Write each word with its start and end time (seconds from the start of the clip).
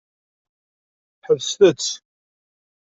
Ḥebset-tt. 1.25 1.91